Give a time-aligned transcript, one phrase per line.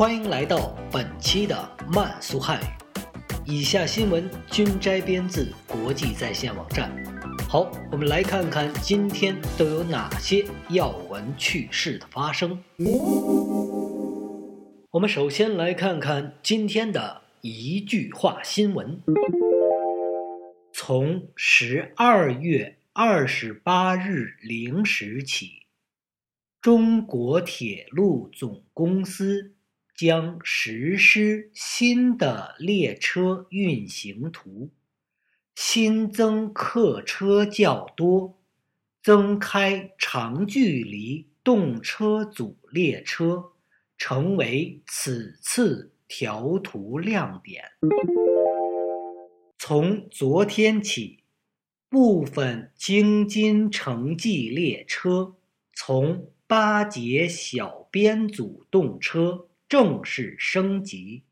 [0.00, 1.54] 欢迎来到本期的
[1.92, 2.64] 慢速汉语。
[3.44, 6.90] 以下新闻均摘编自国际在线网站。
[7.46, 12.64] 好，我们来看看今天都有哪些要闻趣事的发生。
[14.90, 19.02] 我们首先来看看今天的一句话新闻：
[20.72, 25.66] 从十二月二十八日零时起。
[26.62, 29.52] 中国铁路总公司
[30.00, 34.70] 将实施新的列车运行图，
[35.54, 38.38] 新增客车较多，
[39.02, 43.52] 增开长距离动车组列车，
[43.98, 47.62] 成为此次调图亮点。
[49.58, 51.24] 从昨天起，
[51.90, 55.36] 部分京津城际列车
[55.74, 61.22] 从八节小编组动车正式升级，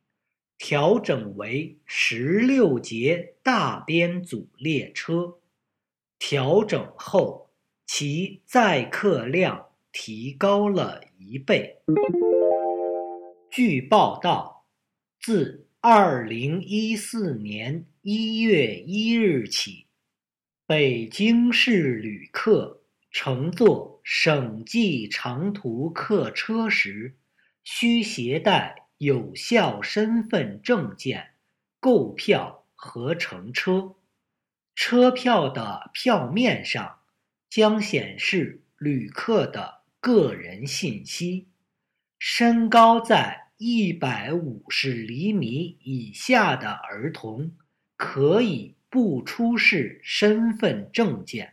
[0.58, 5.40] 调整为十六节大编组列车。
[6.20, 7.50] 调整后，
[7.84, 11.78] 其载客量提高了一倍。
[13.50, 14.64] 据报道，
[15.20, 19.86] 自二零一四年一月一日起，
[20.64, 23.98] 北京市旅客乘坐。
[24.10, 27.14] 省际长途客车时，
[27.70, 31.32] 需携带有效身份证件
[31.78, 33.96] 购票和乘车。
[34.74, 37.00] 车票的票面上
[37.50, 41.48] 将显示旅客的个人信息。
[42.18, 47.52] 身高在一百五十厘米以下的儿童
[47.98, 51.52] 可以不出示身份证件。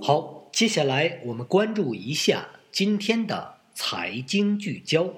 [0.00, 0.38] 好。
[0.50, 5.08] 接下来，我们关注一下今天的财经聚焦。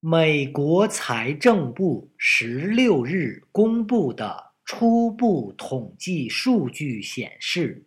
[0.00, 7.86] 美国财政部十六日公布的初步统计数据显示，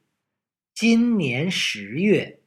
[0.73, 2.39] 今年十月，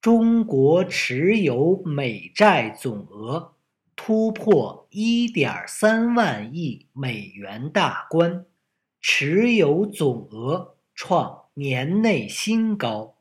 [0.00, 3.54] 中国持有美债总额
[3.94, 8.46] 突破一点三万亿美元大关，
[9.02, 11.44] 持有总额创。
[11.58, 13.17] 年内新高，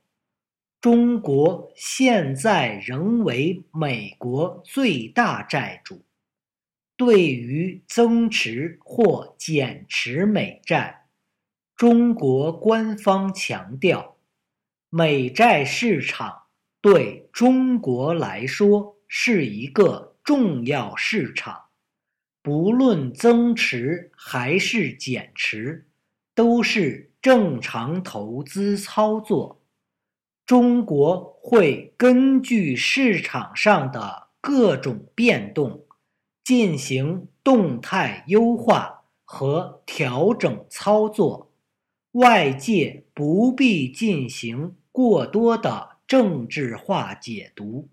[0.89, 6.05] 中国现在仍为美国最大债主。
[6.95, 11.07] 对于增持或减持美债，
[11.75, 14.15] 中国官方强调，
[14.89, 16.43] 美债市场
[16.79, 21.63] 对中国来说是一个重要市场，
[22.41, 25.85] 不论增持还是减持，
[26.33, 27.11] 都是。
[27.19, 29.61] 正常投资操作，
[30.47, 35.83] 中国会根据市场上的各种变动
[36.41, 41.51] 进行动态优化和调整操作，
[42.13, 47.89] 外界不必进行过多的政治化解读。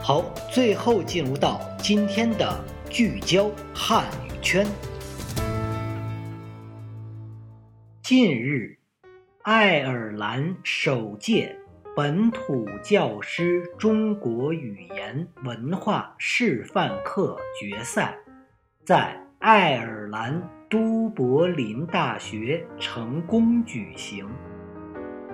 [0.00, 4.66] 好，最后进入到今天的聚焦汉语圈。
[8.02, 8.76] 近日，
[9.42, 11.56] 爱尔兰首届
[11.96, 18.16] 本土教师中国语言文化示范课决赛
[18.84, 24.28] 在爱尔兰都柏林大学成功举行。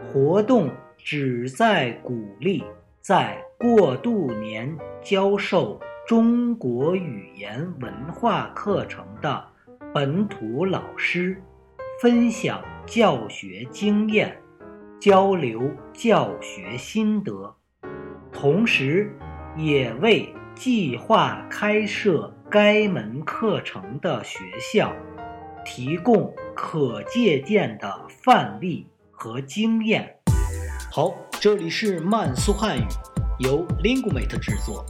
[0.06, 2.62] 活动旨在鼓励
[3.00, 9.45] 在过渡年教授中国语言文化课程的
[9.95, 11.42] 本土老师。
[12.01, 14.34] 分享教学经验，
[15.00, 15.62] 交流
[15.94, 17.56] 教学心得，
[18.30, 19.10] 同时
[19.56, 24.92] 也为计划开设该门课程的学校
[25.64, 30.16] 提供可借鉴的范例和经验。
[30.92, 32.84] 好，这里是慢速汉语，
[33.38, 34.84] 由 linguMate 制作。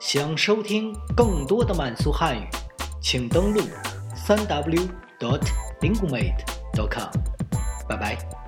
[0.00, 2.48] 想收听更多的慢速汉语，
[3.00, 3.60] 请登录
[4.16, 4.88] 三 w
[5.20, 5.40] dot
[5.80, 6.44] lingumate
[6.74, 7.08] dot com
[7.88, 8.41] 拜拜。